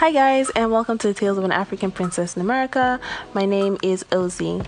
Hi, 0.00 0.12
guys, 0.12 0.48
and 0.56 0.72
welcome 0.72 0.96
to 0.96 1.08
the 1.08 1.12
Tales 1.12 1.36
of 1.36 1.44
an 1.44 1.52
African 1.52 1.90
Princess 1.90 2.34
in 2.34 2.40
America. 2.40 2.98
My 3.34 3.44
name 3.44 3.76
is 3.82 4.02
Ozzy. 4.04 4.66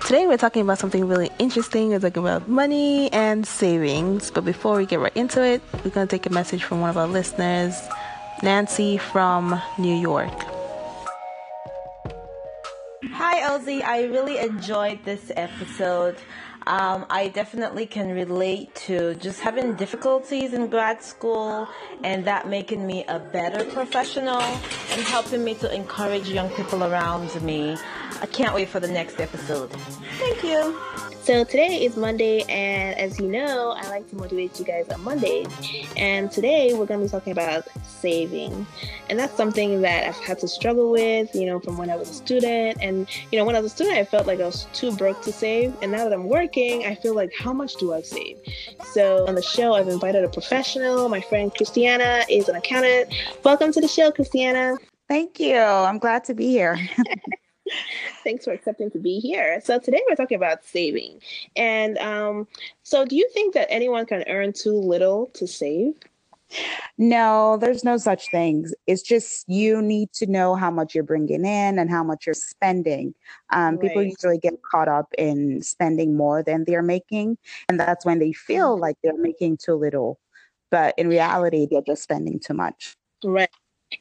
Today, 0.00 0.26
we're 0.26 0.36
talking 0.36 0.62
about 0.62 0.80
something 0.80 1.06
really 1.06 1.30
interesting. 1.38 1.90
We're 1.90 2.00
talking 2.00 2.24
about 2.24 2.48
money 2.48 3.08
and 3.12 3.46
savings. 3.46 4.32
But 4.32 4.44
before 4.44 4.76
we 4.76 4.84
get 4.84 4.98
right 4.98 5.16
into 5.16 5.40
it, 5.40 5.62
we're 5.84 5.92
going 5.92 6.08
to 6.08 6.10
take 6.10 6.26
a 6.26 6.30
message 6.30 6.64
from 6.64 6.80
one 6.80 6.90
of 6.90 6.96
our 6.96 7.06
listeners, 7.06 7.80
Nancy 8.42 8.98
from 8.98 9.62
New 9.78 9.94
York. 9.94 10.36
Hi, 13.12 13.40
Ozzy. 13.42 13.84
I 13.84 14.06
really 14.06 14.38
enjoyed 14.38 15.04
this 15.04 15.30
episode. 15.36 16.16
Um, 16.66 17.06
I 17.10 17.28
definitely 17.28 17.86
can 17.86 18.10
relate 18.10 18.74
to 18.86 19.14
just 19.16 19.40
having 19.40 19.74
difficulties 19.74 20.52
in 20.52 20.68
grad 20.68 21.02
school 21.02 21.68
and 22.04 22.24
that 22.24 22.48
making 22.48 22.86
me 22.86 23.04
a 23.06 23.18
better 23.18 23.64
professional 23.64 24.40
and 24.40 25.00
helping 25.02 25.44
me 25.44 25.54
to 25.56 25.74
encourage 25.74 26.28
young 26.28 26.50
people 26.50 26.84
around 26.84 27.40
me. 27.42 27.76
I 28.20 28.26
can't 28.26 28.54
wait 28.54 28.68
for 28.68 28.80
the 28.80 28.88
next 28.88 29.20
episode. 29.20 29.70
Thank 30.18 30.44
you. 30.44 31.11
So 31.22 31.44
today 31.44 31.84
is 31.84 31.96
Monday, 31.96 32.42
and 32.48 32.98
as 32.98 33.20
you 33.20 33.28
know, 33.28 33.76
I 33.76 33.88
like 33.90 34.10
to 34.10 34.16
motivate 34.16 34.58
you 34.58 34.64
guys 34.64 34.88
on 34.88 35.02
Mondays. 35.02 35.46
And 35.96 36.28
today 36.32 36.74
we're 36.74 36.84
going 36.84 36.98
to 36.98 37.06
be 37.06 37.08
talking 37.08 37.30
about 37.30 37.68
saving. 37.84 38.66
And 39.08 39.20
that's 39.20 39.36
something 39.36 39.82
that 39.82 40.08
I've 40.08 40.16
had 40.16 40.40
to 40.40 40.48
struggle 40.48 40.90
with, 40.90 41.32
you 41.32 41.46
know, 41.46 41.60
from 41.60 41.78
when 41.78 41.90
I 41.90 41.96
was 41.96 42.10
a 42.10 42.14
student. 42.14 42.78
And, 42.80 43.06
you 43.30 43.38
know, 43.38 43.44
when 43.44 43.54
I 43.54 43.60
was 43.60 43.70
a 43.70 43.74
student, 43.76 43.98
I 43.98 44.04
felt 44.04 44.26
like 44.26 44.40
I 44.40 44.46
was 44.46 44.66
too 44.72 44.96
broke 44.96 45.22
to 45.22 45.32
save. 45.32 45.72
And 45.80 45.92
now 45.92 46.02
that 46.02 46.12
I'm 46.12 46.28
working, 46.28 46.86
I 46.86 46.96
feel 46.96 47.14
like, 47.14 47.32
how 47.38 47.52
much 47.52 47.76
do 47.76 47.94
I 47.94 48.02
save? 48.02 48.38
So 48.90 49.24
on 49.28 49.36
the 49.36 49.42
show, 49.42 49.74
I've 49.74 49.86
invited 49.86 50.24
a 50.24 50.28
professional. 50.28 51.08
My 51.08 51.20
friend 51.20 51.54
Christiana 51.54 52.24
is 52.28 52.48
an 52.48 52.56
accountant. 52.56 53.14
Welcome 53.44 53.70
to 53.74 53.80
the 53.80 53.86
show, 53.86 54.10
Christiana. 54.10 54.74
Thank 55.08 55.38
you. 55.38 55.56
I'm 55.56 55.98
glad 55.98 56.24
to 56.24 56.34
be 56.34 56.48
here. 56.48 56.80
Thanks 58.24 58.44
for 58.44 58.52
accepting 58.52 58.90
to 58.92 58.98
be 58.98 59.18
here. 59.18 59.60
So 59.62 59.78
today 59.78 60.00
we're 60.08 60.16
talking 60.16 60.36
about 60.36 60.64
saving. 60.64 61.20
And 61.56 61.98
um, 61.98 62.46
so 62.82 63.04
do 63.04 63.16
you 63.16 63.28
think 63.32 63.54
that 63.54 63.70
anyone 63.70 64.06
can 64.06 64.24
earn 64.28 64.52
too 64.52 64.74
little 64.74 65.26
to 65.34 65.46
save? 65.46 65.94
No, 66.98 67.56
there's 67.56 67.84
no 67.84 67.96
such 67.96 68.30
things. 68.30 68.74
It's 68.86 69.02
just 69.02 69.48
you 69.48 69.80
need 69.80 70.12
to 70.14 70.26
know 70.26 70.54
how 70.54 70.70
much 70.70 70.94
you're 70.94 71.04
bringing 71.04 71.44
in 71.44 71.78
and 71.78 71.90
how 71.90 72.04
much 72.04 72.26
you're 72.26 72.34
spending. 72.34 73.14
Um, 73.50 73.76
right. 73.76 73.80
People 73.80 74.02
usually 74.02 74.38
get 74.38 74.60
caught 74.62 74.88
up 74.88 75.12
in 75.16 75.62
spending 75.62 76.16
more 76.16 76.42
than 76.42 76.64
they're 76.64 76.82
making, 76.82 77.38
and 77.68 77.80
that's 77.80 78.04
when 78.04 78.18
they 78.18 78.32
feel 78.32 78.72
mm-hmm. 78.72 78.82
like 78.82 78.98
they're 79.02 79.16
making 79.16 79.58
too 79.58 79.74
little. 79.74 80.18
But 80.70 80.94
in 80.98 81.08
reality, 81.08 81.66
they're 81.70 81.82
just 81.82 82.02
spending 82.02 82.38
too 82.38 82.54
much. 82.54 82.96
Right. 83.24 83.50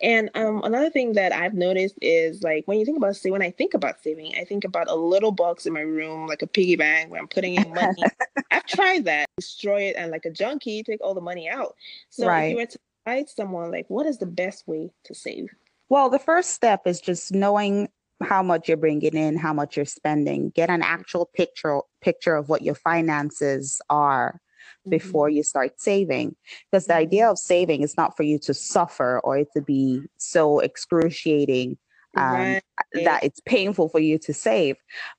And 0.01 0.29
um, 0.35 0.61
another 0.63 0.89
thing 0.89 1.13
that 1.13 1.31
I've 1.31 1.53
noticed 1.53 1.95
is 2.01 2.43
like 2.43 2.67
when 2.67 2.79
you 2.79 2.85
think 2.85 2.97
about 2.97 3.15
say 3.15 3.31
when 3.31 3.41
I 3.41 3.51
think 3.51 3.73
about 3.73 4.01
saving, 4.01 4.35
I 4.37 4.45
think 4.45 4.63
about 4.63 4.89
a 4.89 4.95
little 4.95 5.31
box 5.31 5.65
in 5.65 5.73
my 5.73 5.81
room, 5.81 6.27
like 6.27 6.41
a 6.41 6.47
piggy 6.47 6.75
bank 6.75 7.11
where 7.11 7.19
I'm 7.19 7.27
putting 7.27 7.55
in 7.55 7.73
money. 7.73 8.03
I've 8.51 8.65
tried 8.65 9.05
that, 9.05 9.25
destroy 9.37 9.83
it, 9.83 9.95
and 9.97 10.11
like 10.11 10.25
a 10.25 10.31
junkie, 10.31 10.83
take 10.83 11.01
all 11.01 11.13
the 11.13 11.21
money 11.21 11.49
out. 11.49 11.75
So 12.09 12.27
right. 12.27 12.45
if 12.45 12.51
you 12.51 12.57
were 12.57 12.65
to 12.65 12.79
guide 13.05 13.29
someone, 13.29 13.71
like 13.71 13.85
what 13.89 14.05
is 14.05 14.17
the 14.17 14.25
best 14.25 14.67
way 14.67 14.91
to 15.05 15.15
save? 15.15 15.49
Well, 15.89 16.09
the 16.09 16.19
first 16.19 16.51
step 16.51 16.87
is 16.87 17.01
just 17.01 17.33
knowing 17.33 17.89
how 18.23 18.43
much 18.43 18.67
you're 18.67 18.77
bringing 18.77 19.15
in, 19.15 19.37
how 19.37 19.53
much 19.53 19.75
you're 19.75 19.85
spending. 19.85 20.51
Get 20.51 20.69
an 20.69 20.83
actual 20.83 21.25
picture 21.25 21.81
picture 22.01 22.35
of 22.35 22.49
what 22.49 22.61
your 22.61 22.75
finances 22.75 23.81
are 23.89 24.39
before 24.87 25.29
mm-hmm. 25.29 25.37
you 25.37 25.43
start 25.43 25.79
saving. 25.79 26.35
Because 26.71 26.87
the 26.87 26.95
idea 26.95 27.29
of 27.29 27.37
saving 27.37 27.81
is 27.81 27.97
not 27.97 28.17
for 28.17 28.23
you 28.23 28.39
to 28.39 28.53
suffer 28.53 29.19
or 29.23 29.37
it 29.37 29.47
to 29.55 29.61
be 29.61 30.01
so 30.17 30.59
excruciating 30.59 31.77
um, 32.17 32.33
right. 32.33 32.61
that 33.05 33.23
it's 33.23 33.39
painful 33.41 33.89
for 33.89 33.99
you 33.99 34.17
to 34.19 34.33
save. 34.33 34.75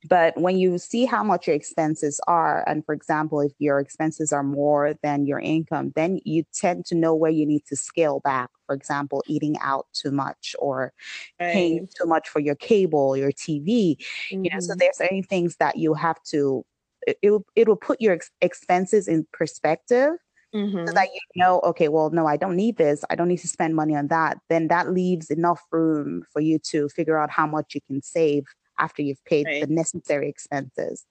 But 0.09 0.39
when 0.39 0.59
you 0.59 0.79
see 0.79 1.05
how 1.07 1.25
much 1.25 1.47
your 1.47 1.57
expenses 1.57 2.21
are, 2.27 2.69
and 2.69 2.85
for 2.85 2.95
example, 2.95 3.41
if 3.41 3.53
your 3.59 3.81
expenses 3.81 4.33
are 4.33 4.43
more 4.43 4.95
than 5.03 5.27
your 5.27 5.39
income, 5.39 5.93
then 5.97 6.21
you 6.25 6.45
tend 6.55 6.85
to 6.87 6.95
know 6.95 7.15
where 7.15 7.31
you 7.31 7.47
need 7.47 7.65
to 7.69 7.77
scale 7.77 8.21
back. 8.21 8.51
For 8.67 8.75
example, 8.75 9.23
eating 9.27 9.57
out 9.61 9.87
too 9.93 10.11
much 10.11 10.55
or 10.59 10.93
right. 11.41 11.53
paying 11.53 11.89
too 11.99 12.07
much 12.07 12.29
for 12.29 12.41
your 12.41 12.55
cable, 12.55 13.17
your 13.17 13.33
TV. 13.33 13.97
Mm-hmm. 13.97 14.45
You 14.45 14.51
know, 14.51 14.61
so 14.61 14.73
mm-hmm. 14.73 14.79
there's 14.79 14.97
certain 14.97 15.23
things 15.23 15.57
that 15.57 15.77
you 15.77 15.95
have 15.95 16.23
to 16.25 16.65
it 17.07 17.19
will 17.23 17.45
it 17.57 17.69
will 17.69 17.77
put 17.77 18.01
your 18.01 18.15
ex- 18.15 18.31
expenses 18.41 19.09
in 19.09 19.27
perspective 19.33 20.13
mm-hmm. 20.55 20.87
so 20.87 20.93
that 20.93 21.09
you 21.13 21.21
know 21.37 21.61
okay 21.65 21.89
well 21.89 22.11
no 22.11 22.27
i 22.27 22.37
don't 22.37 22.57
need 22.57 22.77
this 22.77 23.05
i 23.11 23.15
don't 23.15 23.29
need 23.29 23.39
to 23.39 23.49
spend 23.49 23.75
money 23.75 23.95
on 23.95 24.09
that 24.09 24.39
then 24.49 24.69
that 24.69 24.91
leaves 24.91 25.31
enough 25.31 25.61
room 25.71 26.25
for 26.33 26.41
you 26.41 26.59
to 26.59 26.89
figure 26.89 27.19
out 27.19 27.31
how 27.31 27.47
much 27.47 27.75
you 27.75 27.81
can 27.87 28.03
save 28.03 28.45
after 28.79 29.03
you've 29.03 29.25
paid 29.25 29.47
right. 29.47 29.67
the 29.67 29.73
necessary 29.73 30.29
expenses 30.29 31.05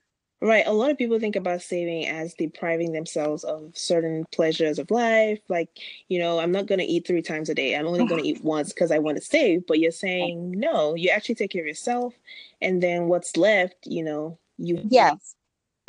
Right. 0.44 0.66
A 0.66 0.74
lot 0.74 0.90
of 0.90 0.98
people 0.98 1.20
think 1.20 1.36
about 1.36 1.62
saving 1.62 2.08
as 2.08 2.34
depriving 2.34 2.94
themselves 2.94 3.44
of 3.44 3.78
certain 3.78 4.26
pleasures 4.32 4.80
of 4.80 4.90
life. 4.90 5.40
Like, 5.50 5.70
you 6.08 6.18
know, 6.18 6.40
I'm 6.40 6.52
not 6.52 6.66
going 6.66 6.80
to 6.80 6.86
eat 6.86 7.06
three 7.06 7.22
times 7.22 7.48
a 7.50 7.54
day. 7.54 7.76
I'm 7.76 7.86
only 7.86 8.08
going 8.08 8.24
to 8.24 8.28
eat 8.28 8.44
once 8.44 8.74
because 8.74 8.92
I 8.92 8.98
want 8.98 9.18
to 9.20 9.24
save. 9.24 9.68
But 9.68 9.78
you're 9.78 9.92
saying, 9.92 10.50
no, 10.60 10.96
you 10.96 11.12
actually 11.12 11.36
take 11.36 11.52
care 11.52 11.62
of 11.62 11.68
yourself. 11.68 12.16
And 12.60 12.82
then 12.82 13.08
what's 13.08 13.38
left, 13.38 13.86
you 13.86 14.04
know, 14.04 14.40
you 14.58 14.82
yes 14.90 15.36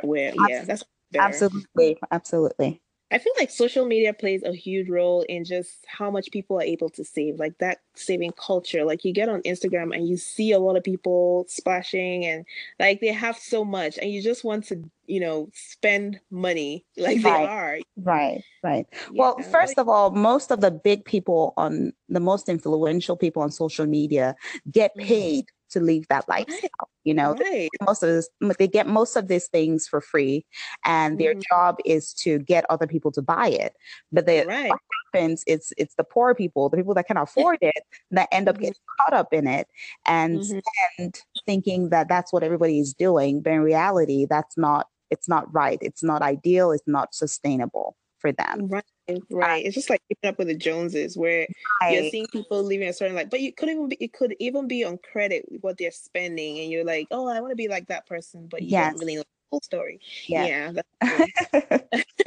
where 0.04 0.32
yeah 0.48 0.64
that's 0.64 0.84
better. 1.10 1.24
absolutely 1.24 1.98
absolutely 2.10 2.80
I 3.12 3.18
feel 3.18 3.32
like 3.38 3.50
social 3.50 3.84
media 3.84 4.14
plays 4.14 4.42
a 4.42 4.54
huge 4.54 4.88
role 4.88 5.20
in 5.28 5.44
just 5.44 5.84
how 5.86 6.10
much 6.10 6.30
people 6.30 6.58
are 6.58 6.62
able 6.62 6.88
to 6.90 7.04
save, 7.04 7.38
like 7.38 7.58
that 7.58 7.80
saving 7.94 8.32
culture. 8.32 8.86
Like 8.86 9.04
you 9.04 9.12
get 9.12 9.28
on 9.28 9.42
Instagram 9.42 9.94
and 9.94 10.08
you 10.08 10.16
see 10.16 10.52
a 10.52 10.58
lot 10.58 10.78
of 10.78 10.82
people 10.82 11.44
splashing 11.46 12.24
and 12.24 12.46
like 12.80 13.00
they 13.00 13.12
have 13.12 13.36
so 13.36 13.66
much 13.66 13.98
and 13.98 14.10
you 14.10 14.22
just 14.22 14.44
want 14.44 14.64
to, 14.68 14.82
you 15.06 15.20
know, 15.20 15.50
spend 15.52 16.20
money 16.30 16.86
like 16.96 17.22
right. 17.22 17.22
they 17.22 17.46
are. 17.46 17.78
Right, 17.98 18.42
right. 18.62 18.86
Yeah. 18.90 19.20
Well, 19.20 19.38
first 19.50 19.76
of 19.76 19.90
all, 19.90 20.10
most 20.12 20.50
of 20.50 20.62
the 20.62 20.70
big 20.70 21.04
people 21.04 21.52
on 21.58 21.92
the 22.08 22.20
most 22.20 22.48
influential 22.48 23.18
people 23.18 23.42
on 23.42 23.50
social 23.50 23.84
media 23.84 24.34
get 24.70 24.96
mm-hmm. 24.96 25.06
paid 25.06 25.44
to 25.72 25.80
live 25.80 26.06
that 26.08 26.28
lifestyle. 26.28 26.88
You 27.04 27.14
know, 27.14 27.34
right. 27.34 27.68
most 27.84 28.02
of 28.02 28.08
this, 28.08 28.28
they 28.58 28.68
get 28.68 28.86
most 28.86 29.16
of 29.16 29.28
these 29.28 29.48
things 29.48 29.88
for 29.88 30.00
free, 30.00 30.44
and 30.84 31.18
their 31.18 31.32
mm-hmm. 31.32 31.42
job 31.50 31.78
is 31.84 32.12
to 32.14 32.38
get 32.38 32.64
other 32.70 32.86
people 32.86 33.10
to 33.12 33.22
buy 33.22 33.48
it. 33.48 33.74
But 34.12 34.26
the, 34.26 34.44
right. 34.46 34.70
what 34.70 34.78
happens 35.12 35.42
it's 35.46 35.72
it's 35.76 35.94
the 35.96 36.04
poor 36.04 36.34
people, 36.34 36.68
the 36.68 36.76
people 36.76 36.94
that 36.94 37.06
can 37.06 37.16
afford 37.16 37.58
it, 37.60 37.82
that 38.12 38.28
end 38.30 38.48
up 38.48 38.54
mm-hmm. 38.54 38.62
getting 38.62 38.80
caught 39.00 39.14
up 39.14 39.32
in 39.32 39.46
it 39.46 39.68
and 40.06 40.40
mm-hmm. 40.40 41.08
thinking 41.44 41.88
that 41.88 42.08
that's 42.08 42.32
what 42.32 42.42
everybody 42.42 42.78
is 42.78 42.94
doing. 42.94 43.40
But 43.42 43.54
in 43.54 43.60
reality, 43.60 44.26
that's 44.28 44.56
not. 44.56 44.88
It's 45.10 45.28
not 45.28 45.52
right. 45.52 45.78
It's 45.82 46.02
not 46.02 46.22
ideal. 46.22 46.72
It's 46.72 46.86
not 46.86 47.14
sustainable 47.14 47.96
for 48.22 48.32
them. 48.32 48.68
Right. 48.68 48.84
Right. 49.30 49.66
It's 49.66 49.74
just 49.74 49.90
like 49.90 50.00
keeping 50.08 50.30
up 50.30 50.38
with 50.38 50.46
the 50.46 50.54
Joneses 50.54 51.18
where 51.18 51.46
right. 51.82 51.92
you're 51.92 52.10
seeing 52.10 52.26
people 52.28 52.62
living 52.62 52.88
a 52.88 52.92
certain 52.92 53.16
life, 53.16 53.28
but 53.28 53.40
you 53.40 53.52
could 53.52 53.68
even 53.68 53.88
be 53.88 53.96
it 54.00 54.12
could 54.14 54.34
even 54.38 54.68
be 54.68 54.84
on 54.84 54.98
credit 54.98 55.44
what 55.60 55.76
they're 55.76 55.90
spending 55.90 56.60
and 56.60 56.70
you're 56.70 56.84
like, 56.84 57.08
Oh, 57.10 57.28
I 57.28 57.40
want 57.40 57.50
to 57.50 57.56
be 57.56 57.68
like 57.68 57.88
that 57.88 58.06
person, 58.06 58.46
but 58.46 58.62
you 58.62 58.68
yes. 58.68 58.92
don't 58.92 59.00
really 59.00 59.16
know 59.16 59.22
the 59.22 59.26
whole 59.50 59.60
story. 59.60 60.00
Yeah. 60.26 60.72
yeah 60.72 60.72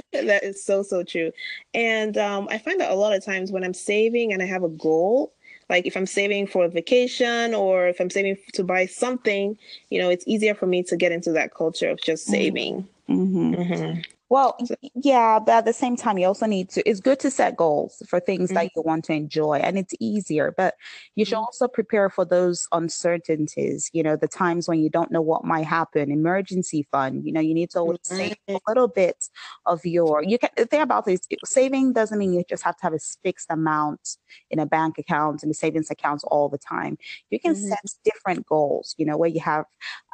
that 0.12 0.44
is 0.44 0.64
so 0.64 0.84
so 0.84 1.02
true. 1.02 1.32
And 1.74 2.18
um 2.18 2.48
I 2.52 2.58
find 2.60 2.80
that 2.82 2.92
a 2.92 2.96
lot 2.96 3.16
of 3.16 3.24
times 3.24 3.52
when 3.52 3.64
I'm 3.64 3.74
saving 3.74 4.34
and 4.34 4.44
I 4.44 4.46
have 4.46 4.64
a 4.64 4.70
goal, 4.70 5.34
like 5.70 5.88
if 5.88 5.96
I'm 5.96 6.06
saving 6.06 6.48
for 6.48 6.66
a 6.66 6.70
vacation 6.70 7.56
or 7.56 7.88
if 7.88 8.02
I'm 8.02 8.10
saving 8.10 8.38
to 8.54 8.64
buy 8.64 8.86
something, 8.86 9.58
you 9.90 10.00
know, 10.00 10.10
it's 10.10 10.26
easier 10.28 10.54
for 10.54 10.68
me 10.68 10.84
to 10.84 10.98
get 10.98 11.14
into 11.14 11.32
that 11.32 11.56
culture 11.56 11.90
of 11.90 12.02
just 12.02 12.26
mm-hmm. 12.26 12.34
saving. 12.34 12.88
Mm-hmm. 13.10 13.54
Mm-hmm. 13.56 14.02
Well, 14.28 14.58
yeah, 14.96 15.38
but 15.40 15.52
at 15.52 15.66
the 15.66 15.74
same 15.74 15.96
time, 15.96 16.18
you 16.18 16.26
also 16.26 16.48
need 16.48 16.70
to, 16.70 16.90
it's 16.90 17.00
good 17.00 17.20
to 17.20 17.30
set 17.30 17.56
goals 17.56 18.02
for 18.08 18.20
things 18.20 18.50
mm-hmm. 18.50 18.56
that 18.56 18.72
you 18.76 18.82
want 18.82 19.06
to 19.06 19.14
enjoy 19.14 19.58
and 19.58 19.78
it's 19.78 19.94
easier, 20.00 20.52
but 20.58 20.74
you 21.16 21.26
should 21.26 21.36
mm-hmm. 21.36 21.44
also 21.44 21.68
prepare 21.68 22.10
for 22.10 22.26
those 22.26 22.68
uncertainties, 22.72 23.90
you 23.94 24.02
know, 24.02 24.16
the 24.16 24.28
times 24.28 24.68
when 24.68 24.80
you 24.80 24.90
don't 24.90 25.12
know 25.12 25.22
what 25.22 25.46
might 25.46 25.66
happen, 25.66 26.12
emergency 26.12 26.88
fund, 26.92 27.24
you 27.24 27.32
know, 27.32 27.40
you 27.40 27.54
need 27.54 27.70
to 27.72 27.80
always 27.80 28.00
mm-hmm. 28.00 28.18
save 28.18 28.38
a 28.48 28.60
little 28.68 28.88
bit 28.88 29.30
of 29.68 29.86
your, 29.86 30.24
you 30.24 30.40
can, 30.40 30.50
the 30.58 30.66
thing 30.66 30.82
about 30.82 31.06
this, 31.06 31.22
saving 31.46 31.94
doesn't 31.94 32.18
mean 32.18 32.34
you 32.34 32.44
just 32.50 32.64
have 32.64 32.76
to 32.78 32.84
have 32.84 32.94
a 32.94 33.00
fixed 33.22 33.48
amount 33.52 34.18
in 34.50 34.60
a 34.60 34.66
bank 34.66 34.98
account 34.98 35.44
and 35.44 35.50
the 35.50 35.56
savings 35.56 35.90
accounts 35.90 36.24
all 36.26 36.50
the 36.50 36.58
time. 36.58 36.98
You 37.30 37.40
can 37.40 37.54
mm-hmm. 37.54 37.68
set 37.68 37.80
different 38.04 38.46
goals, 38.46 38.96
you 38.98 39.06
know, 39.06 39.18
where 39.18 39.30
you 39.30 39.42
have, 39.42 39.66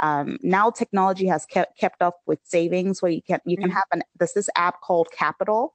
um, 0.02 0.38
now 0.42 0.70
technology 0.70 1.28
has 1.28 1.46
kept, 1.46 1.78
kept 1.78 2.02
up 2.02 2.20
with 2.26 2.40
savings 2.44 3.02
where 3.02 3.12
you 3.12 3.22
can, 3.22 3.40
you 3.46 3.58
can 3.58 3.70
mm-hmm. 3.70 3.76
have 3.76 3.86
an 3.92 4.04
there's 4.18 4.34
this 4.34 4.50
app 4.56 4.82
called 4.82 5.08
Qapital 5.18 5.70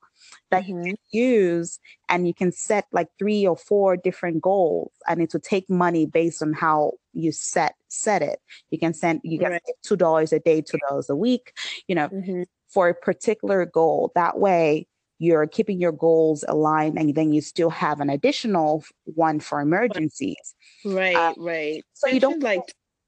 that 0.51 0.65
mm-hmm. 0.65 0.79
you 0.79 0.85
can 0.85 0.97
use 1.11 1.79
and 2.09 2.27
you 2.27 2.35
can 2.35 2.53
set 2.53 2.87
like 2.93 3.09
three 3.19 3.47
or 3.47 3.57
four 3.57 3.97
different 3.97 4.43
goals 4.43 4.93
and 5.09 5.21
it 5.21 5.33
will 5.33 5.41
take 5.41 5.69
money 5.69 6.07
based 6.07 6.43
on 6.43 6.53
how 6.53 6.93
you 7.13 7.33
set 7.33 7.75
set 7.89 8.23
it 8.23 8.41
you 8.71 8.79
can 8.79 8.93
send 8.93 9.21
you 9.25 9.39
get 9.39 9.51
right. 9.51 9.63
two 9.83 9.97
dollars 9.97 10.33
a 10.33 10.39
day 10.41 10.61
two 10.61 10.79
dollars 10.89 11.09
a 11.09 11.17
week 11.17 11.53
you 11.89 11.95
know 11.95 12.09
mm-hmm. 12.09 12.43
for 12.69 12.89
a 12.89 12.95
particular 12.95 13.65
goal 13.65 14.13
that 14.15 14.39
way 14.39 14.87
you're 15.19 15.47
keeping 15.47 15.81
your 15.81 15.93
goals 15.93 16.45
aligned 16.49 16.99
and 16.99 17.15
then 17.15 17.33
you 17.33 17.41
still 17.41 17.71
have 17.71 18.01
an 18.01 18.11
additional 18.11 18.85
one 19.05 19.41
for 19.41 19.61
emergencies. 19.61 20.55
Right 20.85 21.17
uh, 21.17 21.35
right. 21.39 21.85
so 21.95 22.09
you 22.09 22.21
don't 22.21 22.43
like 22.43 22.63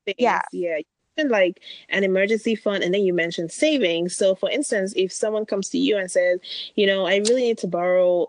things, 0.05 0.17
yeah. 0.19 0.41
yeah 0.53 0.79
like 1.27 1.61
an 1.89 2.05
emergency 2.05 2.55
fund 2.55 2.85
and 2.85 2.95
then 2.95 3.03
you 3.03 3.13
mentioned 3.13 3.51
savings. 3.51 4.17
So 4.17 4.35
for 4.35 4.49
instance 4.51 4.95
if 4.97 5.13
someone 5.13 5.47
comes 5.47 5.69
to 5.71 5.79
you 5.79 5.97
and 5.97 6.11
says 6.11 6.39
you 6.77 6.87
know 6.87 7.07
i 7.07 7.17
really 7.17 7.43
need 7.43 7.59
to 7.59 7.67
borrow 7.67 8.29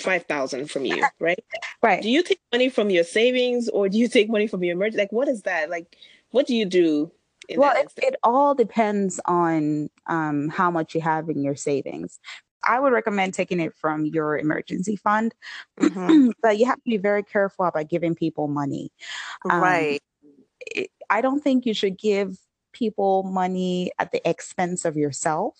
5000 0.00 0.70
from 0.70 0.84
you 0.84 1.02
right? 1.20 1.44
Right. 1.82 2.02
Do 2.02 2.10
you 2.10 2.22
take 2.22 2.40
money 2.52 2.68
from 2.68 2.90
your 2.90 3.04
savings 3.04 3.68
or 3.68 3.88
do 3.88 3.98
you 3.98 4.08
take 4.08 4.28
money 4.28 4.46
from 4.46 4.62
your 4.64 4.74
emergency 4.74 4.98
like 4.98 5.12
what 5.12 5.28
is 5.28 5.42
that? 5.42 5.70
Like 5.70 5.96
what 6.30 6.46
do 6.46 6.54
you 6.54 6.64
do 6.64 7.12
well 7.54 7.72
it, 7.76 7.92
it, 7.98 8.16
all 8.22 8.54
depends 8.54 9.20
on 9.24 9.88
um, 10.06 10.48
how 10.48 10.70
much 10.70 10.94
you 10.94 11.00
have 11.00 11.28
in 11.28 11.42
your 11.42 11.54
savings 11.54 12.18
I 12.64 12.80
would 12.80 12.92
recommend 12.92 13.34
taking 13.34 13.60
it 13.60 13.74
from 13.74 14.04
your 14.06 14.38
emergency 14.38 14.96
fund, 14.96 15.34
mm-hmm. 15.80 16.30
but 16.42 16.58
you 16.58 16.66
have 16.66 16.76
to 16.76 16.90
be 16.90 16.96
very 16.96 17.22
careful 17.22 17.64
about 17.64 17.88
giving 17.88 18.14
people 18.14 18.48
money. 18.48 18.90
Um, 19.48 19.62
right. 19.62 20.02
It, 20.60 20.90
I 21.08 21.20
don't 21.20 21.42
think 21.42 21.66
you 21.66 21.74
should 21.74 21.98
give 21.98 22.36
people 22.72 23.22
money 23.22 23.90
at 23.98 24.12
the 24.12 24.28
expense 24.28 24.84
of 24.84 24.96
yourself 24.96 25.56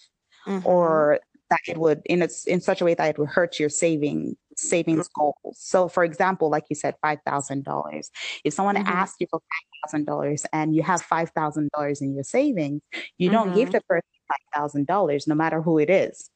mm-hmm. 0.47 0.67
or 0.67 1.21
that 1.51 1.61
it 1.67 1.79
would 1.79 2.03
in 2.07 2.23
a, 2.23 2.29
in 2.47 2.61
such 2.61 2.81
a 2.81 2.85
way 2.85 2.95
that 2.95 3.11
it 3.11 3.19
would 3.19 3.29
hurt 3.29 3.61
your 3.61 3.69
saving 3.69 4.37
savings 4.57 5.09
mm-hmm. 5.09 5.21
goals. 5.21 5.59
So 5.59 5.89
for 5.89 6.05
example, 6.05 6.51
like 6.51 6.65
you 6.69 6.77
said, 6.77 6.95
five 7.01 7.19
thousand 7.25 7.65
dollars. 7.65 8.11
If 8.45 8.55
someone 8.55 8.77
mm-hmm. 8.77 8.89
asks 8.89 9.17
you 9.21 9.27
for 9.31 9.39
five 9.39 9.91
thousand 9.91 10.07
dollars 10.07 10.45
and 10.53 10.75
you 10.75 10.83
have 10.83 11.03
five 11.03 11.31
thousand 11.31 11.71
dollars 11.73 12.01
in 12.01 12.15
your 12.15 12.25
savings, 12.25 12.83
you 13.19 13.31
mm-hmm. 13.31 13.37
don't 13.37 13.55
give 13.55 13.69
mm-hmm. 13.69 13.79
the 13.79 13.83
person 13.83 14.09
five 14.29 14.39
thousand 14.55 14.87
dollars, 14.87 15.27
no 15.27 15.35
matter 15.35 15.63
who 15.63 15.79
it 15.79 15.91
is. 15.91 16.31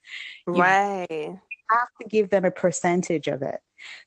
Right. 0.47 1.07
You 1.11 1.27
right. 1.27 1.39
Have 1.71 1.89
to 2.03 2.09
give 2.09 2.31
them 2.31 2.45
a 2.45 2.51
percentage 2.51 3.29
of 3.29 3.43
it. 3.43 3.61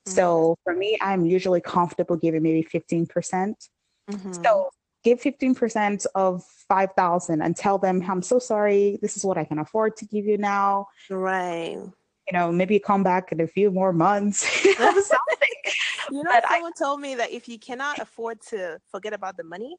So 0.05 0.23
mm-hmm. 0.23 0.53
for 0.63 0.77
me, 0.77 0.97
I'm 1.01 1.25
usually 1.25 1.61
comfortable 1.61 2.17
giving 2.17 2.43
maybe 2.43 2.63
15%. 2.63 3.09
percent 3.09 3.69
mm-hmm. 4.11 4.33
So 4.33 4.69
give 5.03 5.21
15% 5.21 6.05
of 6.15 6.43
5000 6.69 7.41
and 7.41 7.55
tell 7.55 7.77
them 7.77 8.01
i'm 8.09 8.21
so 8.21 8.39
sorry 8.39 8.97
this 9.01 9.17
is 9.17 9.25
what 9.25 9.37
i 9.37 9.43
can 9.43 9.59
afford 9.59 9.95
to 9.97 10.05
give 10.05 10.25
you 10.25 10.37
now 10.37 10.87
right 11.09 11.77
you 11.77 12.33
know 12.33 12.51
maybe 12.51 12.79
come 12.79 13.03
back 13.03 13.31
in 13.31 13.41
a 13.41 13.47
few 13.47 13.69
more 13.69 13.93
months 13.93 14.65
you 14.65 14.79
know 14.79 14.93
but 16.23 16.43
someone 16.49 16.71
I, 16.75 16.79
told 16.79 17.01
me 17.01 17.15
that 17.15 17.31
if 17.31 17.47
you 17.47 17.59
cannot 17.59 17.99
afford 17.99 18.41
to 18.49 18.79
forget 18.89 19.13
about 19.13 19.37
the 19.37 19.43
money 19.43 19.75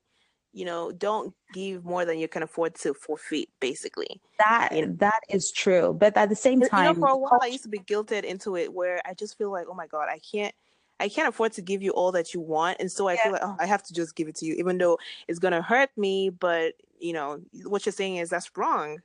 you 0.54 0.64
know 0.64 0.92
don't 0.92 1.34
give 1.52 1.84
more 1.84 2.04
than 2.04 2.18
you 2.18 2.28
can 2.28 2.42
afford 2.42 2.74
to 2.74 2.94
forfeit 2.94 3.48
basically 3.60 4.20
that 4.38 4.70
you 4.72 4.86
know? 4.86 4.94
that 4.98 5.20
is 5.28 5.52
true 5.52 5.94
but 5.98 6.16
at 6.16 6.28
the 6.28 6.36
same 6.36 6.60
time 6.60 6.94
you 6.94 7.00
know, 7.00 7.06
for 7.06 7.12
a 7.12 7.16
while 7.16 7.40
i 7.42 7.46
used 7.46 7.64
to 7.64 7.68
be 7.68 7.80
guilted 7.80 8.22
into 8.24 8.56
it 8.56 8.72
where 8.72 9.00
i 9.04 9.12
just 9.12 9.36
feel 9.36 9.50
like 9.50 9.66
oh 9.68 9.74
my 9.74 9.86
god 9.86 10.08
i 10.08 10.18
can't 10.32 10.54
I 11.00 11.08
can't 11.08 11.28
afford 11.28 11.52
to 11.54 11.62
give 11.62 11.82
you 11.82 11.90
all 11.90 12.12
that 12.12 12.34
you 12.34 12.40
want. 12.40 12.78
And 12.80 12.90
so 12.90 13.08
I 13.08 13.14
yeah. 13.14 13.22
feel 13.24 13.32
like, 13.32 13.42
oh, 13.44 13.56
I 13.58 13.66
have 13.66 13.82
to 13.82 13.92
just 13.92 14.14
give 14.14 14.28
it 14.28 14.36
to 14.36 14.46
you, 14.46 14.54
even 14.54 14.78
though 14.78 14.98
it's 15.26 15.38
going 15.38 15.52
to 15.52 15.60
hurt 15.60 15.90
me. 15.96 16.30
But, 16.30 16.74
you 16.98 17.12
know, 17.12 17.40
what 17.64 17.84
you're 17.84 17.92
saying 17.92 18.16
is 18.18 18.30
that's 18.30 18.50
wrong. 18.56 18.98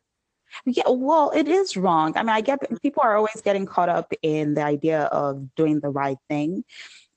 Yeah, 0.66 0.84
well, 0.88 1.32
it 1.32 1.48
is 1.48 1.78
wrong. 1.78 2.14
I 2.16 2.24
mean, 2.24 2.30
I 2.30 2.42
get 2.42 2.60
people 2.82 3.04
are 3.04 3.16
always 3.16 3.42
getting 3.44 3.66
caught 3.66 3.90
up 3.90 4.12
in 4.22 4.56
the 4.56 4.64
idea 4.64 5.04
of 5.04 5.54
doing 5.56 5.80
the 5.80 5.90
right 5.90 6.18
thing, 6.28 6.64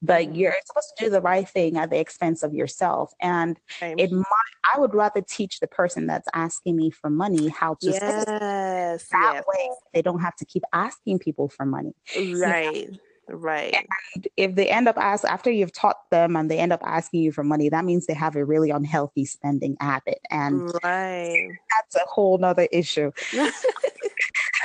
but 0.02 0.34
you're 0.34 0.54
supposed 0.66 0.92
to 0.96 1.04
do 1.04 1.10
the 1.10 1.20
right 1.20 1.48
thing 1.48 1.76
at 1.76 1.90
the 1.90 1.98
expense 1.98 2.42
of 2.42 2.52
yourself. 2.52 3.12
And 3.20 3.58
Same. 3.78 3.98
it 3.98 4.10
might, 4.10 4.26
I 4.74 4.80
would 4.80 4.94
rather 4.94 5.22
teach 5.22 5.60
the 5.60 5.68
person 5.68 6.06
that's 6.06 6.28
asking 6.34 6.76
me 6.76 6.90
for 6.90 7.08
money 7.08 7.48
how 7.48 7.74
to 7.80 7.90
yes, 7.90 8.24
that 8.24 9.00
yes. 9.12 9.44
way 9.46 9.70
they 9.94 10.02
don't 10.02 10.20
have 10.20 10.36
to 10.36 10.44
keep 10.44 10.64
asking 10.72 11.20
people 11.20 11.48
for 11.48 11.64
money. 11.64 11.94
Right. 12.16 12.74
You 12.74 12.90
know? 12.92 12.98
Right. 13.28 13.74
And 14.16 14.28
if 14.36 14.56
they 14.56 14.68
end 14.68 14.88
up 14.88 14.98
ask 14.98 15.24
after 15.24 15.50
you've 15.50 15.72
taught 15.72 16.10
them 16.10 16.36
and 16.36 16.50
they 16.50 16.58
end 16.58 16.72
up 16.72 16.82
asking 16.84 17.22
you 17.22 17.32
for 17.32 17.44
money, 17.44 17.68
that 17.68 17.84
means 17.84 18.06
they 18.06 18.14
have 18.14 18.36
a 18.36 18.44
really 18.44 18.70
unhealthy 18.70 19.24
spending 19.24 19.76
habit. 19.80 20.18
And 20.30 20.70
right. 20.82 21.48
that's 21.70 21.96
a 21.96 22.06
whole 22.08 22.36
nother 22.38 22.68
issue. 22.72 23.12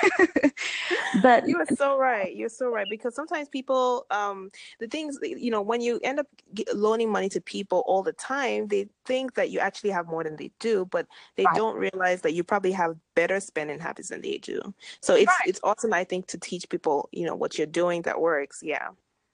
but 1.21 1.47
you 1.47 1.57
are 1.57 1.75
so 1.75 1.97
right. 1.97 2.35
You're 2.35 2.49
so 2.49 2.69
right 2.69 2.87
because 2.89 3.15
sometimes 3.15 3.49
people, 3.49 4.05
um, 4.11 4.49
the 4.79 4.87
things 4.87 5.17
you 5.21 5.51
know, 5.51 5.61
when 5.61 5.81
you 5.81 5.99
end 6.03 6.19
up 6.19 6.27
loaning 6.73 7.11
money 7.11 7.29
to 7.29 7.41
people 7.41 7.83
all 7.87 8.03
the 8.03 8.13
time, 8.13 8.67
they 8.67 8.87
think 9.05 9.35
that 9.35 9.49
you 9.49 9.59
actually 9.59 9.91
have 9.91 10.07
more 10.07 10.23
than 10.23 10.35
they 10.35 10.51
do, 10.59 10.85
but 10.85 11.07
they 11.35 11.45
right. 11.45 11.55
don't 11.55 11.77
realize 11.77 12.21
that 12.21 12.33
you 12.33 12.43
probably 12.43 12.71
have 12.71 12.95
better 13.15 13.39
spending 13.39 13.79
habits 13.79 14.09
than 14.09 14.21
they 14.21 14.37
do. 14.37 14.61
So 15.01 15.15
it's 15.15 15.27
right. 15.27 15.47
it's 15.47 15.59
awesome, 15.63 15.93
I 15.93 16.03
think, 16.03 16.27
to 16.27 16.37
teach 16.37 16.67
people, 16.69 17.09
you 17.11 17.25
know, 17.25 17.35
what 17.35 17.57
you're 17.57 17.67
doing 17.67 18.03
that 18.03 18.19
works. 18.19 18.61
Yeah. 18.63 18.89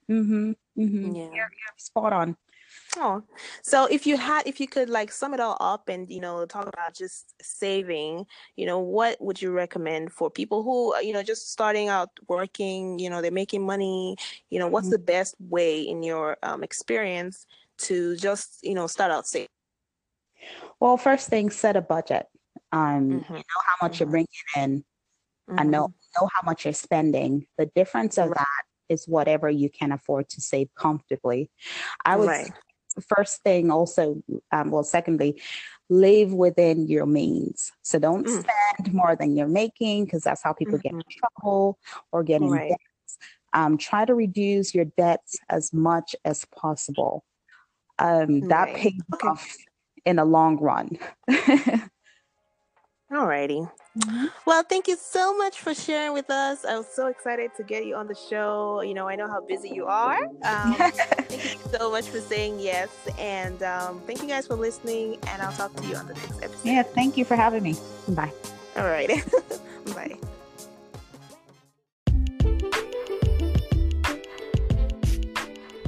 Mm-hmm. 0.10 0.52
mm-hmm. 0.78 1.16
Yeah. 1.16 1.24
You're, 1.24 1.34
you're 1.34 1.78
spot 1.78 2.14
on. 2.14 2.38
Oh, 2.98 3.24
so 3.64 3.86
if 3.86 4.06
you 4.06 4.18
had, 4.18 4.46
if 4.46 4.60
you 4.60 4.68
could 4.68 4.90
like 4.90 5.12
sum 5.12 5.34
it 5.34 5.40
all 5.40 5.58
up 5.60 5.90
and, 5.90 6.10
you 6.10 6.20
know, 6.20 6.46
talk 6.46 6.68
about 6.68 6.94
just 6.94 7.34
saving, 7.42 8.26
you 8.56 8.66
know, 8.66 8.80
what 8.80 9.20
would 9.22 9.42
you 9.42 9.52
recommend 9.52 10.12
for 10.12 10.30
people 10.30 10.64
who, 10.64 10.96
uh, 10.96 11.00
you 11.00 11.14
know, 11.14 11.24
just 11.24 11.52
starting 11.52 11.90
out 11.90 12.10
working, 12.28 13.00
you 13.00 13.10
know, 13.10 13.22
they're 13.22 13.32
making 13.32 13.66
money, 13.66 14.16
you 14.50 14.60
know, 14.60 14.68
what's 14.68 14.88
mm-hmm. 14.88 14.94
the 14.94 15.00
best 15.00 15.36
way 15.40 15.82
in 15.82 16.04
your 16.04 16.38
um, 16.44 16.64
experience 16.64 17.46
to 17.80 18.16
just, 18.18 18.60
you 18.62 18.76
know, 18.76 18.86
start 18.86 19.12
out 19.12 19.26
saving? 19.26 19.48
Well, 20.80 20.98
first 20.98 21.30
thing, 21.30 21.50
set 21.50 21.76
a 21.76 21.82
budget. 21.82 22.28
Um, 22.72 23.22
mm-hmm. 23.22 23.34
you 23.34 23.40
know 23.40 23.62
how 23.66 23.86
much 23.86 23.94
mm-hmm. 23.94 24.04
you're 24.04 24.12
bringing 24.12 24.28
in 24.56 24.80
mm-hmm. 24.80 25.60
and 25.60 25.72
know, 25.72 25.94
know 26.20 26.30
how 26.32 26.46
much 26.46 26.66
you're 26.66 26.74
spending. 26.74 27.48
The 27.58 27.66
difference 27.76 28.18
of 28.18 28.30
right. 28.30 28.38
that 28.38 28.94
is 28.94 29.08
whatever 29.08 29.50
you 29.50 29.70
can 29.70 29.92
afford 29.92 30.30
to 30.30 30.42
save 30.42 30.70
comfortably. 30.76 31.50
I 32.06 32.18
would 32.18 32.28
right 32.28 32.52
first 33.02 33.42
thing 33.44 33.72
also 33.72 34.22
um, 34.52 34.72
well 34.72 34.84
secondly 34.84 35.42
live 35.90 36.34
within 36.34 36.88
your 36.88 37.06
means 37.06 37.72
so 37.82 38.00
don't 38.00 38.28
mm. 38.28 38.42
spend 38.42 38.94
more 38.94 39.16
than 39.16 39.36
you're 39.36 39.48
making 39.48 40.06
because 40.06 40.24
that's 40.24 40.44
how 40.44 40.54
people 40.54 40.76
mm-hmm. 40.76 40.82
get 40.82 40.92
in 40.94 41.00
mm-hmm. 41.00 41.20
trouble 41.42 41.78
or 42.12 42.24
get 42.24 42.42
in 42.42 42.50
right. 42.50 42.70
debt 42.70 42.80
um, 43.54 43.78
try 43.78 44.04
to 44.04 44.16
reduce 44.16 44.74
your 44.74 44.86
debts 44.86 45.38
as 45.50 45.72
much 45.74 46.16
as 46.26 46.46
possible 46.46 47.24
um, 48.00 48.42
that 48.48 48.66
right. 48.66 48.76
pays 48.76 49.02
okay. 49.14 49.28
off 49.28 49.56
in 50.06 50.16
the 50.16 50.26
long 50.26 50.58
run 50.58 50.90
Alrighty. 53.14 53.70
Mm-hmm. 53.98 54.26
Well, 54.46 54.64
thank 54.64 54.88
you 54.88 54.98
so 54.98 55.38
much 55.38 55.60
for 55.60 55.74
sharing 55.74 56.14
with 56.14 56.30
us. 56.32 56.66
I 56.66 56.78
was 56.78 56.88
so 56.88 57.08
excited 57.08 57.52
to 57.58 57.64
get 57.64 57.86
you 57.86 57.96
on 57.96 58.08
the 58.08 58.16
show. 58.16 58.82
You 58.82 58.96
know, 58.96 59.08
I 59.08 59.16
know 59.16 59.28
how 59.28 59.42
busy 59.42 59.70
you 59.70 59.86
are. 59.86 60.20
Um, 60.44 60.74
thank 60.74 61.54
you 61.54 61.60
so 61.72 61.92
much 61.92 62.08
for 62.08 62.20
saying 62.20 62.60
yes. 62.60 62.90
And 63.20 63.62
um, 63.62 64.02
thank 64.08 64.22
you 64.22 64.28
guys 64.28 64.48
for 64.48 64.56
listening. 64.56 65.20
And 65.28 65.42
I'll 65.42 65.54
talk 65.54 65.76
to 65.76 65.88
you 65.88 65.96
on 65.96 66.08
the 66.08 66.16
next 66.16 66.42
episode. 66.42 66.66
Yeah, 66.68 66.84
thank 66.84 67.18
you 67.18 67.26
for 67.26 67.36
having 67.36 67.62
me. 67.62 67.76
Bye. 68.10 68.32
All 68.76 68.86
right. 68.86 69.12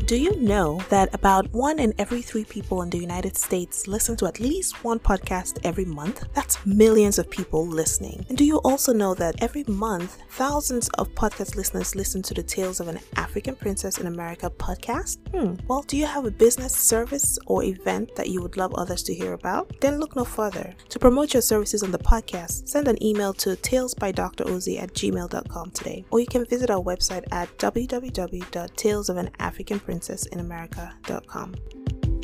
Do 0.05 0.17
you 0.17 0.39
know 0.39 0.79
that 0.89 1.11
about 1.15 1.51
one 1.51 1.79
in 1.79 1.91
every 1.97 2.21
three 2.21 2.45
people 2.45 2.83
in 2.83 2.91
the 2.91 2.97
United 2.99 3.35
States 3.35 3.87
listen 3.87 4.15
to 4.17 4.27
at 4.27 4.39
least 4.39 4.83
one 4.83 4.99
podcast 4.99 5.57
every 5.63 5.83
month? 5.83 6.25
That's 6.35 6.63
millions 6.63 7.17
of 7.17 7.27
people 7.27 7.65
listening. 7.65 8.23
And 8.29 8.37
do 8.37 8.45
you 8.45 8.57
also 8.57 8.93
know 8.93 9.15
that 9.15 9.41
every 9.41 9.63
month, 9.63 10.19
thousands 10.29 10.89
of 10.99 11.09
podcast 11.15 11.55
listeners 11.55 11.95
listen 11.95 12.21
to 12.21 12.35
the 12.35 12.43
Tales 12.43 12.79
of 12.79 12.87
an 12.87 12.99
African 13.15 13.55
Princess 13.55 13.97
in 13.97 14.05
America 14.05 14.51
podcast? 14.51 15.17
Hmm. 15.31 15.55
Well, 15.67 15.81
do 15.81 15.97
you 15.97 16.05
have 16.05 16.25
a 16.25 16.31
business, 16.31 16.75
service, 16.75 17.39
or 17.47 17.63
event 17.63 18.15
that 18.15 18.29
you 18.29 18.43
would 18.43 18.57
love 18.57 18.75
others 18.75 19.01
to 19.03 19.13
hear 19.15 19.33
about? 19.33 19.73
Then 19.81 19.99
look 19.99 20.15
no 20.15 20.23
further. 20.23 20.75
To 20.89 20.99
promote 20.99 21.33
your 21.33 21.41
services 21.41 21.81
on 21.81 21.89
the 21.89 21.97
podcast, 21.97 22.67
send 22.67 22.87
an 22.87 23.03
email 23.03 23.33
to 23.33 23.55
talesbydroz 23.55 24.79
at 24.79 24.93
gmail.com 24.93 25.71
today. 25.71 26.05
Or 26.11 26.19
you 26.19 26.27
can 26.27 26.45
visit 26.45 26.69
our 26.69 26.83
website 26.83 27.23
at 27.31 27.49
www.talesofan 27.57 29.31
princessinamerica.com. 29.95 32.14